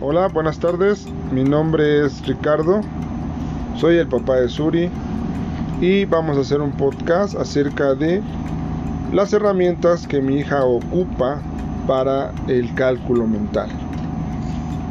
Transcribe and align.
Hola, 0.00 0.28
buenas 0.28 0.60
tardes. 0.60 1.08
Mi 1.32 1.42
nombre 1.42 2.06
es 2.06 2.24
Ricardo. 2.24 2.82
Soy 3.74 3.96
el 3.96 4.06
papá 4.06 4.36
de 4.36 4.48
Suri 4.48 4.88
y 5.80 6.04
vamos 6.04 6.38
a 6.38 6.42
hacer 6.42 6.60
un 6.60 6.70
podcast 6.70 7.34
acerca 7.34 7.96
de 7.96 8.22
las 9.12 9.32
herramientas 9.32 10.06
que 10.06 10.20
mi 10.20 10.36
hija 10.36 10.64
ocupa 10.64 11.42
para 11.88 12.32
el 12.46 12.72
cálculo 12.74 13.26
mental. 13.26 13.70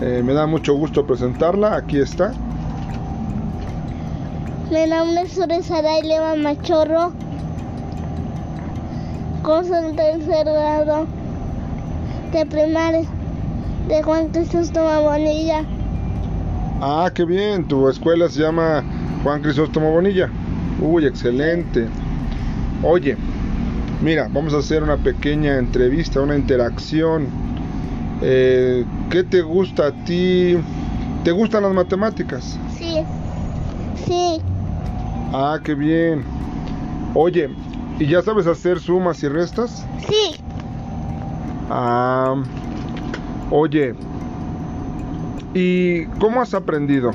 Eh, 0.00 0.22
me 0.24 0.32
da 0.32 0.44
mucho 0.44 0.74
gusto 0.74 1.06
presentarla. 1.06 1.76
Aquí 1.76 2.00
está. 2.00 2.32
Mi 4.72 4.90
nombre 4.90 5.22
es 5.22 5.34
Suri 5.34 5.62
Saray 5.62 6.02
Leva 6.02 6.34
Machorro. 6.34 7.12
En 9.46 9.94
tercer 9.94 10.46
grado 10.46 11.06
de 12.32 12.46
primaria 12.46 13.15
de 13.88 14.02
Juan 14.02 14.28
Crisóstomo 14.30 15.02
Bonilla. 15.02 15.64
Ah, 16.80 17.10
qué 17.14 17.24
bien. 17.24 17.66
Tu 17.66 17.88
escuela 17.88 18.28
se 18.28 18.40
llama 18.40 18.84
Juan 19.22 19.42
Crisóstomo 19.42 19.92
Bonilla. 19.92 20.28
Uy, 20.80 21.06
excelente. 21.06 21.86
Oye, 22.82 23.16
mira, 24.02 24.28
vamos 24.30 24.52
a 24.54 24.58
hacer 24.58 24.82
una 24.82 24.96
pequeña 24.96 25.58
entrevista, 25.58 26.20
una 26.20 26.36
interacción. 26.36 27.28
Eh, 28.22 28.84
¿Qué 29.10 29.22
te 29.24 29.42
gusta 29.42 29.88
a 29.88 29.92
ti? 30.04 30.56
¿Te 31.24 31.32
gustan 31.32 31.62
las 31.62 31.72
matemáticas? 31.72 32.58
Sí, 32.76 32.98
sí, 34.06 34.40
Ah, 35.32 35.58
qué 35.62 35.74
bien. 35.74 36.24
Oye, 37.14 37.50
¿y 37.98 38.06
ya 38.06 38.22
sabes 38.22 38.46
hacer 38.46 38.78
sumas 38.78 39.22
y 39.22 39.28
restas? 39.28 39.84
sí. 40.06 40.36
Ah, 41.68 42.36
oye, 43.50 43.94
¿y 45.54 46.06
cómo 46.18 46.40
has 46.40 46.54
aprendido? 46.54 47.12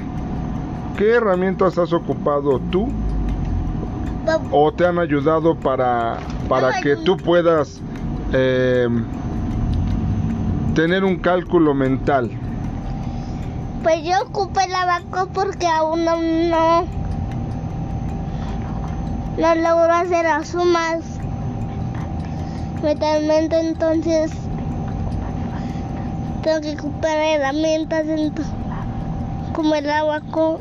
¿Qué 0.98 1.14
herramientas 1.16 1.78
has 1.78 1.94
ocupado 1.94 2.60
tú 2.72 2.90
o 4.52 4.72
te 4.72 4.86
han 4.86 5.00
ayudado 5.00 5.56
para, 5.56 6.18
para 6.48 6.82
que 6.82 6.96
tú 6.96 7.18
puedas 7.18 7.82
eh, 8.34 8.88
tener 10.76 11.04
un 11.04 11.18
cálculo 11.18 11.73
mental? 11.73 12.30
Pues 13.84 14.04
yo 14.04 14.14
ocupé 14.28 14.66
el 14.66 14.76
abaco 14.76 15.30
porque 15.34 15.68
aún 15.68 16.06
no, 16.06 16.18
no, 16.18 16.86
no 19.38 19.56
logro 19.56 19.94
hacer 19.94 20.26
las 20.26 20.50
sumas 20.50 21.00
mentalmente, 22.84 23.60
entonces 23.60 24.32
tengo 26.44 26.61
que 26.61 26.73
ocupar 26.73 27.17
herramientas 27.17 28.06
como 29.53 29.75
el 29.75 29.89
abaco. 29.89 30.59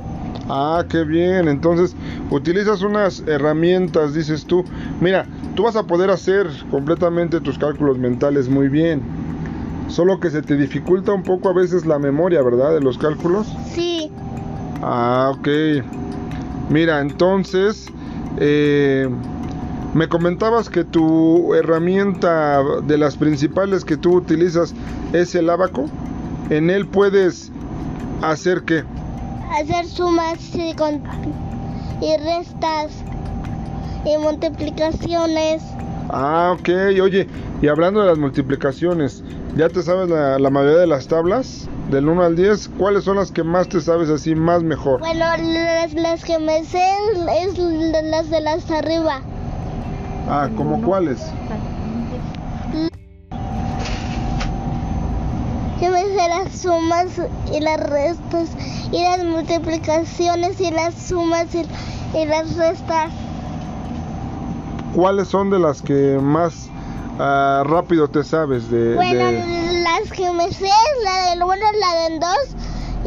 Ah, 0.49 0.85
qué 0.89 1.05
bien. 1.05 1.49
Entonces, 1.49 1.95
utilizas 2.31 2.83
unas 2.83 3.21
herramientas, 3.27 4.15
dices 4.15 4.45
tú. 4.47 4.65
Mira, 5.01 5.27
tú 5.55 5.63
vas 5.65 5.77
a 5.77 5.85
poder 5.87 6.11
hacer 6.11 6.47
completamente 6.71 7.41
tus 7.41 7.59
cálculos 7.59 7.99
mentales 7.99 8.49
muy 8.49 8.69
bien. 8.69 9.03
Solo 9.89 10.21
que 10.21 10.31
se 10.31 10.43
te 10.43 10.57
dificulta 10.57 11.13
un 11.13 11.23
poco 11.23 11.49
a 11.49 11.53
veces 11.53 11.87
la 11.87 11.99
memoria, 11.99 12.43
¿verdad? 12.43 12.73
De 12.75 12.81
los 12.81 12.99
cálculos. 12.99 13.47
Sí, 13.73 14.11
Ah, 14.83 15.33
ok. 15.35 15.49
Mira, 16.71 17.01
entonces, 17.01 17.87
eh, 18.39 19.09
me 19.95 20.09
comentabas 20.09 20.69
que 20.71 20.85
tu 20.85 21.55
herramienta 21.55 22.63
de 22.87 22.99
las 22.99 23.17
principales 23.17 23.85
que 23.85 23.97
tú 23.97 24.15
utilizas 24.15 24.75
es 25.13 25.35
el 25.35 25.51
abaco. 25.51 25.87
En 26.51 26.71
él 26.71 26.87
puedes 26.87 27.51
hacer 28.23 28.63
qué? 28.63 28.85
hacer 29.61 29.87
sumas 29.87 30.39
y, 30.55 30.75
con- 30.75 31.03
y 32.01 32.17
restas 32.17 32.93
y 34.05 34.17
multiplicaciones. 34.19 35.63
Ah, 36.09 36.55
ok. 36.59 36.69
Oye, 37.03 37.27
y 37.63 37.69
hablando 37.69 38.01
de 38.01 38.07
las 38.07 38.19
multiplicaciones, 38.19 39.23
¿ya 39.57 39.69
te 39.69 39.83
sabes 39.83 40.09
la, 40.09 40.39
la 40.39 40.51
mayoría 40.51 40.79
de 40.79 40.87
las 40.87 41.09
tablas? 41.09 41.69
Del 41.91 42.09
1 42.09 42.23
al 42.23 42.37
10, 42.37 42.69
¿cuáles 42.79 43.05
son 43.05 43.17
las 43.17 43.33
que 43.33 43.43
más 43.43 43.69
te 43.69 43.81
sabes 43.81 44.09
así, 44.09 44.35
más 44.37 44.63
mejor? 44.63 45.01
Bueno, 45.01 45.25
las, 45.37 45.93
las 45.95 46.25
que 46.25 46.39
me 46.39 46.65
sé 46.65 46.83
es 47.43 47.59
las 48.05 48.31
de 48.31 48.41
las 48.41 48.71
arriba. 48.71 49.21
Ah, 50.29 50.49
¿como 50.57 50.81
cuáles? 50.83 51.21
Yo 55.81 55.91
me 55.91 56.03
sé 56.03 56.29
las 56.29 56.53
sumas 56.61 57.07
y 57.53 57.61
las 57.61 57.81
restas 57.81 58.51
y 58.93 59.03
las 59.03 59.25
multiplicaciones 59.25 60.61
y 60.61 60.71
las 60.71 60.95
sumas 60.95 61.47
y, 61.55 61.67
y 62.19 62.25
las 62.27 62.55
restas. 62.57 63.11
¿Cuáles 64.95 65.29
son 65.29 65.49
de 65.51 65.59
las 65.59 65.81
que 65.81 66.19
más 66.21 66.69
ah, 67.19 67.63
rápido 67.65 68.09
te 68.09 68.23
sabes? 68.25 68.71
De, 68.71 68.95
Bueno, 68.95 69.25
de- 69.25 69.83
las 69.83 70.11
que 70.13 70.31
me 70.33 70.53
sé 70.53 70.67
es 70.67 71.05
la 71.05 71.31
del 71.31 71.43
1, 71.43 71.55
la 71.57 72.03
del 72.03 72.21
2 72.21 72.31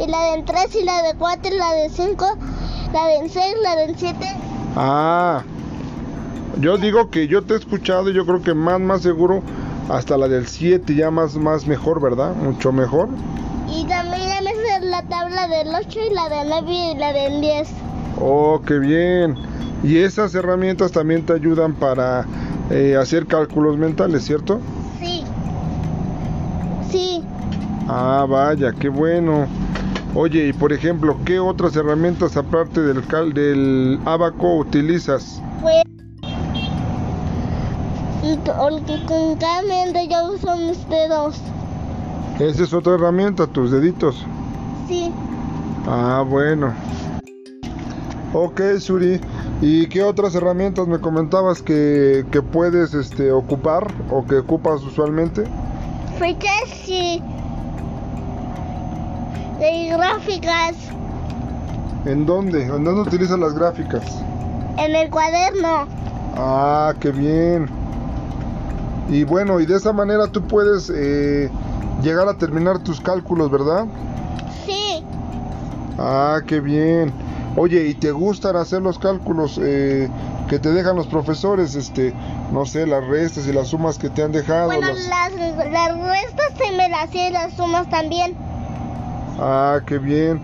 y 0.05 0.09
la 0.09 0.21
del 0.31 0.43
3 0.45 0.75
y 0.75 0.83
la 0.83 1.01
del 1.03 1.17
4 1.17 1.53
y 1.53 1.57
la 1.57 1.71
del 1.73 1.91
5, 1.91 2.25
la 2.91 3.05
del 3.05 3.29
6, 3.29 3.55
la 3.63 3.75
del 3.75 3.95
7. 3.97 4.25
Ah, 4.75 5.43
yo 6.59 6.77
digo 6.77 7.09
que 7.09 7.27
yo 7.27 7.43
te 7.43 7.53
he 7.53 7.57
escuchado 7.57 8.09
y 8.09 8.13
yo 8.13 8.25
creo 8.25 8.41
que 8.41 8.53
más, 8.53 8.79
más 8.79 9.01
seguro 9.01 9.41
hasta 9.89 10.17
la 10.17 10.27
del 10.27 10.47
7 10.47 10.95
ya 10.95 11.11
más, 11.11 11.35
más 11.35 11.67
mejor, 11.67 12.01
¿verdad? 12.01 12.35
Mucho 12.35 12.71
mejor. 12.71 13.09
Y 13.69 13.85
también 13.85 14.23
sé 14.43 14.85
la 14.85 15.01
tabla 15.03 15.47
del 15.47 15.67
8 15.73 15.99
y 16.11 16.13
la 16.13 16.29
del 16.29 16.49
9 16.49 16.71
y 16.71 16.97
la 16.97 17.13
del 17.13 17.41
10. 17.41 17.69
Oh, 18.19 18.61
qué 18.65 18.79
bien. 18.79 19.35
Y 19.83 19.97
esas 19.97 20.33
herramientas 20.35 20.91
también 20.91 21.25
te 21.25 21.33
ayudan 21.33 21.73
para 21.73 22.25
eh, 22.69 22.95
hacer 22.99 23.25
cálculos 23.25 23.77
mentales, 23.77 24.23
¿cierto? 24.23 24.59
Sí. 24.99 25.23
Sí. 26.89 27.23
Ah, 27.87 28.25
vaya, 28.29 28.71
qué 28.71 28.89
bueno. 28.89 29.47
Oye, 30.15 30.47
y 30.47 30.53
por 30.53 30.71
ejemplo, 30.71 31.17
¿qué 31.25 31.39
otras 31.39 31.75
herramientas 31.75 32.37
aparte 32.37 32.81
del 32.81 33.05
cal 33.07 33.33
del 33.33 33.99
abaco 34.05 34.57
utilizas? 34.57 35.41
Pues. 35.61 35.82
Porque 38.23 39.05
con 39.05 39.35
cada 39.35 39.61
yo 40.09 40.33
uso 40.33 40.55
mis 40.55 40.87
dedos. 40.87 41.41
Esa 42.39 42.63
es 42.63 42.73
otra 42.73 42.95
herramienta, 42.95 43.47
tus 43.47 43.69
deditos. 43.71 44.23
Sí. 44.87 45.11
Ah, 45.85 46.23
bueno. 46.27 46.73
Ok, 48.33 48.61
Suri. 48.79 49.19
¿Y 49.61 49.87
qué 49.87 50.03
otras 50.03 50.35
herramientas 50.35 50.87
me 50.87 50.99
comentabas 50.99 51.61
que, 51.61 52.25
que 52.31 52.41
puedes 52.41 52.93
este, 52.93 53.31
ocupar 53.31 53.91
o 54.09 54.25
que 54.25 54.37
ocupas 54.37 54.81
usualmente? 54.83 55.43
Fechas 56.17 56.87
y. 56.87 57.21
de 59.59 59.89
gráficas 59.95 60.75
¿En 62.05 62.25
dónde? 62.25 62.63
¿En 62.63 62.83
dónde 62.83 63.01
utilizas 63.01 63.37
las 63.39 63.53
gráficas? 63.53 64.03
en 64.77 64.95
el 64.95 65.09
cuaderno. 65.09 65.87
Ah, 66.35 66.93
qué 66.99 67.11
bien. 67.11 67.82
Y 69.09 69.23
bueno, 69.25 69.59
y 69.59 69.65
de 69.65 69.75
esa 69.77 69.91
manera 69.93 70.27
tú 70.27 70.41
puedes 70.43 70.91
eh, 70.93 71.49
llegar 72.01 72.27
a 72.27 72.37
terminar 72.37 72.79
tus 72.79 72.99
cálculos, 73.01 73.51
¿verdad? 73.51 73.85
Sí. 74.65 75.03
Ah, 75.97 76.39
qué 76.47 76.59
bien. 76.59 77.11
Oye, 77.55 77.85
¿y 77.87 77.93
te 77.93 78.11
gustan 78.11 78.55
hacer 78.55 78.81
los 78.81 78.97
cálculos 78.97 79.59
eh, 79.61 80.09
que 80.49 80.57
te 80.57 80.71
dejan 80.71 80.95
los 80.95 81.05
profesores? 81.07 81.75
Este, 81.75 82.13
no 82.51 82.65
sé, 82.65 82.87
las 82.87 83.05
restas 83.05 83.45
y 83.47 83.53
las 83.53 83.67
sumas 83.67 83.99
que 83.99 84.09
te 84.09 84.23
han 84.23 84.31
dejado. 84.31 84.65
Bueno, 84.67 84.87
las- 84.87 85.05
las, 85.07 85.71
las 85.71 85.91
restas 85.97 86.53
se 86.57 86.75
me 86.75 86.89
las 86.89 87.09
sé 87.11 87.27
y 87.29 87.31
las 87.31 87.53
sumas 87.53 87.87
también. 87.89 88.35
Ah, 89.39 89.81
qué 89.85 89.99
bien. 89.99 90.41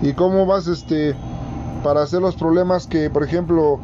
¿Y 0.00 0.12
cómo 0.14 0.46
vas, 0.46 0.66
este, 0.66 1.14
para 1.82 2.02
hacer 2.02 2.20
los 2.22 2.36
problemas 2.36 2.86
que, 2.86 3.10
por 3.10 3.22
ejemplo, 3.22 3.78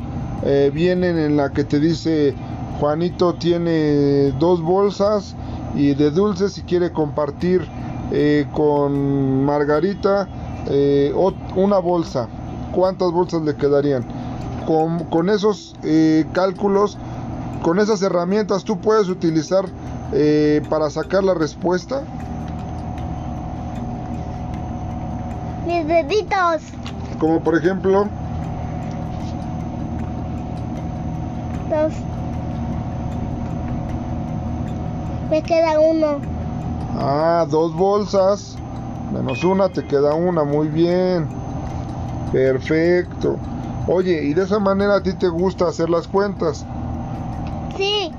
eh, 0.45 0.71
vienen 0.73 1.19
en 1.19 1.37
la 1.37 1.53
que 1.53 1.65
te 1.65 1.79
dice 1.79 2.35
Juanito 2.83 3.35
tiene 3.35 4.33
dos 4.41 4.61
bolsas 4.61 5.37
y 5.77 5.95
de 5.95 6.11
dulces 6.11 6.59
y 6.59 6.63
quiere 6.63 6.91
compartir 6.91 7.65
eh, 8.11 8.49
con 8.53 9.45
Margarita 9.45 10.27
eh, 10.67 11.15
una 11.55 11.79
bolsa? 11.79 12.27
¿Cuántas 12.73 13.13
bolsas 13.13 13.43
le 13.43 13.55
quedarían? 13.55 14.05
Con, 14.67 15.05
con 15.05 15.31
esos 15.31 15.77
eh, 15.85 16.27
cálculos, 16.33 16.99
con 17.63 17.79
esas 17.79 18.03
herramientas, 18.03 18.65
tú 18.65 18.81
puedes 18.81 19.09
utilizar 19.09 19.65
para 20.69 20.91
sacar 20.91 21.23
la 21.23 21.35
respuesta. 21.35 22.03
Mis 25.69 25.87
deditos. 25.87 26.63
Como 27.21 27.41
por 27.45 27.57
ejemplo, 27.57 28.09
Dos. 31.71 32.12
Me 35.33 35.43
queda 35.43 35.81
uno. 35.81 36.21
ah, 36.95 37.47
dos 37.49 37.75
bolsas 37.75 38.55
Menos 39.15 39.43
una, 39.45 39.71
te 39.71 39.83
queda 39.87 40.15
una, 40.15 40.45
muy 40.45 40.69
bien. 40.69 41.27
Perfecto. 42.33 43.39
Oye, 43.87 44.25
¿y 44.25 44.35
de 44.35 44.43
esa 44.43 44.59
manera 44.59 44.97
a 44.97 45.03
ti 45.03 45.15
te 45.15 45.29
gusta 45.29 45.69
hacer 45.69 45.89
las 45.89 46.07
cuentas? 46.07 46.67
Sí. 47.79 48.13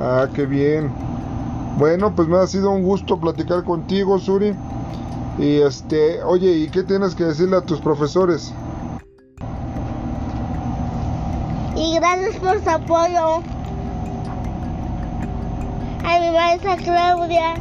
Ah, 0.00 0.26
qué 0.34 0.46
bien. 0.46 0.90
Bueno, 1.78 2.12
pues 2.16 2.26
me 2.26 2.38
ha 2.38 2.46
sido 2.48 2.72
un 2.72 2.82
gusto 2.82 3.20
platicar 3.20 3.62
contigo, 3.62 4.18
Suri. 4.18 4.52
Y 5.38 5.60
este, 5.60 6.24
oye, 6.24 6.56
¿y 6.56 6.68
qué 6.70 6.82
tienes 6.82 7.14
que 7.14 7.22
decirle 7.22 7.56
a 7.56 7.60
tus 7.60 7.80
profesores? 7.80 8.52
Y 11.76 11.94
gracias 11.94 12.34
por 12.36 12.60
su 12.62 12.70
apoyo. 12.70 13.55
A 16.06 16.20
mi 16.20 16.30
maestra 16.30 16.76
Claudia. 16.76 17.54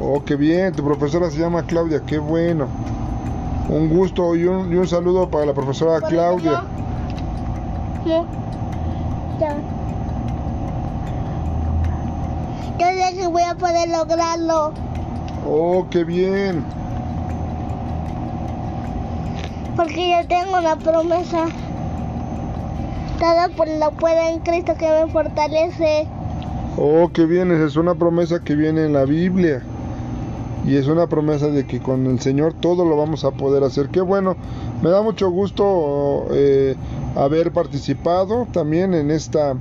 Oh, 0.00 0.24
qué 0.24 0.34
bien, 0.34 0.74
tu 0.74 0.82
profesora 0.82 1.30
se 1.30 1.38
llama 1.38 1.62
Claudia, 1.62 2.00
qué 2.06 2.18
bueno. 2.18 2.68
Un 3.68 3.88
gusto 3.88 4.34
y 4.34 4.44
un, 4.44 4.72
y 4.72 4.76
un 4.76 4.88
saludo 4.88 5.28
para 5.28 5.44
la 5.46 5.52
profesora 5.52 6.00
Claudia. 6.00 6.64
No. 8.06 8.24
Ya. 9.38 9.56
Yo 12.78 12.86
sé 12.86 13.16
que 13.16 13.26
voy 13.28 13.42
a 13.42 13.54
poder 13.54 13.90
lograrlo. 13.90 14.72
Oh, 15.46 15.86
qué 15.90 16.02
bien. 16.02 16.64
Porque 19.76 20.10
yo 20.10 20.26
tengo 20.28 20.58
una 20.58 20.76
promesa. 20.76 21.46
Todo 23.18 23.56
por 23.56 23.68
lo 23.68 23.90
puedo 23.92 24.20
en 24.28 24.40
Cristo 24.40 24.74
que 24.76 24.88
me 24.88 25.12
fortalece. 25.12 26.08
Oh, 26.76 27.10
qué 27.12 27.26
bien, 27.26 27.50
esa 27.50 27.66
es 27.66 27.76
una 27.76 27.94
promesa 27.94 28.42
que 28.42 28.56
viene 28.56 28.86
en 28.86 28.94
la 28.94 29.04
Biblia. 29.04 29.62
Y 30.64 30.76
es 30.76 30.86
una 30.86 31.06
promesa 31.06 31.48
de 31.48 31.66
que 31.66 31.80
con 31.80 32.06
el 32.06 32.20
Señor 32.20 32.54
todo 32.54 32.84
lo 32.84 32.96
vamos 32.96 33.24
a 33.24 33.32
poder 33.32 33.62
hacer. 33.62 33.88
Qué 33.88 34.00
bueno, 34.00 34.36
me 34.80 34.88
da 34.90 35.02
mucho 35.02 35.28
gusto 35.30 36.28
eh, 36.30 36.76
haber 37.14 37.52
participado 37.52 38.46
también 38.52 38.94
en 38.94 39.10
esta 39.10 39.54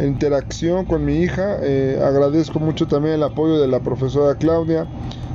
interacción 0.00 0.84
con 0.84 1.04
mi 1.04 1.18
hija. 1.18 1.56
Eh, 1.62 2.02
agradezco 2.04 2.58
mucho 2.58 2.86
también 2.86 3.14
el 3.14 3.22
apoyo 3.22 3.58
de 3.58 3.68
la 3.68 3.80
profesora 3.80 4.34
Claudia. 4.34 4.86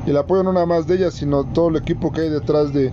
Y 0.05 0.11
el 0.11 0.17
apoyo 0.17 0.43
no 0.43 0.53
nada 0.53 0.67
más 0.67 0.85
de 0.85 0.95
ella, 0.95 1.11
sino 1.11 1.43
todo 1.45 1.69
el 1.69 1.77
equipo 1.77 2.11
que 2.11 2.21
hay 2.21 2.29
detrás 2.29 2.71
de, 2.71 2.91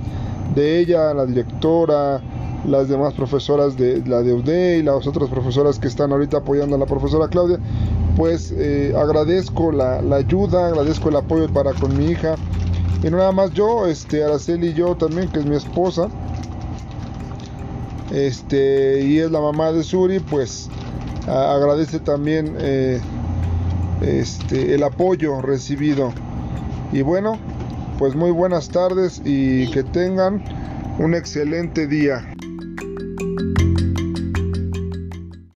de 0.55 0.79
ella, 0.79 1.12
la 1.12 1.26
directora, 1.26 2.23
las 2.67 2.88
demás 2.88 3.14
profesoras 3.14 3.76
de 3.76 4.02
la 4.06 4.23
de 4.23 4.32
UDE 4.32 4.79
y 4.79 4.82
las 4.82 5.06
otras 5.06 5.29
profesoras 5.29 5.79
que 5.79 5.88
están 5.88 6.12
ahorita 6.12 6.38
apoyando 6.38 6.76
a 6.76 6.79
la 6.79 6.87
profesora 6.87 7.29
Claudia, 7.29 7.58
pues 8.17 8.53
eh, 8.56 8.94
agradezco 8.97 9.73
la, 9.73 10.03
la 10.03 10.17
ayuda, 10.17 10.67
agradezco 10.69 11.09
el 11.09 11.17
apoyo 11.17 11.53
para 11.53 11.73
con 11.75 11.97
mi 11.97 12.11
hija. 12.11 12.37
Y 13.03 13.11
no 13.11 13.17
nada 13.17 13.32
más 13.32 13.53
yo, 13.53 13.87
este, 13.87 14.23
Araceli 14.23 14.69
y 14.69 14.75
yo 14.75 14.94
también, 14.97 15.29
que 15.29 15.41
es 15.41 15.47
mi 15.47 15.56
esposa, 15.56 16.09
este, 18.12 19.03
y 19.05 19.19
es 19.19 19.31
la 19.31 19.41
mamá 19.41 19.73
de 19.73 19.82
Suri, 19.82 20.20
pues 20.20 20.69
a- 21.26 21.55
agradece 21.55 21.99
también 21.99 22.55
eh, 22.61 23.00
este, 24.03 24.75
el 24.75 24.82
apoyo 24.82 25.41
recibido. 25.41 26.12
Y 26.93 27.03
bueno, 27.03 27.38
pues 27.99 28.15
muy 28.15 28.31
buenas 28.31 28.69
tardes 28.69 29.23
y 29.25 29.69
que 29.70 29.82
tengan 29.82 30.43
un 30.99 31.15
excelente 31.15 31.87
día. 31.87 32.29